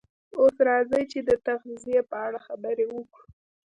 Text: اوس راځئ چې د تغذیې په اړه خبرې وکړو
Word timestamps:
اوس 0.39 0.55
راځئ 0.67 1.03
چې 1.11 1.19
د 1.27 1.29
تغذیې 1.47 2.01
په 2.09 2.17
اړه 2.25 2.39
خبرې 2.47 2.85
وکړو 2.95 3.23